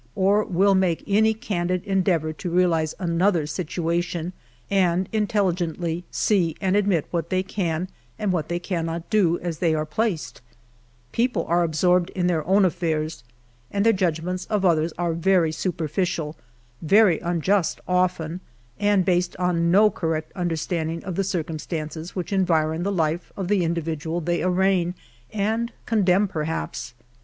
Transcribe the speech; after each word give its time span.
or 0.15 0.43
will 0.43 0.73
make 0.73 1.03
any 1.05 1.31
candid 1.31 1.83
endeavor 1.83 2.33
to 2.33 2.49
realize 2.49 2.95
another's 2.97 3.51
situation, 3.51 4.33
and 4.71 5.07
intelligently 5.11 6.03
see 6.09 6.55
and 6.59 6.75
admit 6.75 7.05
what 7.11 7.29
they 7.29 7.43
can 7.43 7.87
and 8.17 8.31
what 8.33 8.49
they 8.49 8.57
cannot 8.57 9.07
do 9.11 9.37
as 9.41 9.59
they 9.59 9.75
are 9.75 9.85
placed 9.85 10.41
'I 10.49 10.55
People 11.11 11.45
are 11.45 11.61
absorbed 11.61 12.09
in 12.15 12.25
their 12.25 12.43
own 12.47 12.65
affairs, 12.65 13.23
and 13.69 13.85
their 13.85 13.93
judg 13.93 14.23
ments 14.23 14.45
of 14.45 14.65
others 14.65 14.91
are 14.97 15.13
very 15.13 15.51
superficial, 15.51 16.35
very 16.81 17.19
unjust 17.19 17.79
often, 17.87 18.41
based 18.79 19.35
on 19.35 19.69
no 19.69 19.91
correct 19.91 20.31
understanding 20.35 21.03
of 21.03 21.13
the 21.13 21.23
circumstances 21.23 22.15
which 22.15 22.33
environ 22.33 22.81
the 22.81 22.91
life 22.91 23.31
of 23.37 23.49
the 23.49 23.63
individual 23.63 24.19
they 24.19 24.41
arraign 24.41 24.95
and 25.31 25.71
condemn, 25.85 26.27
perhaps. 26.27 26.95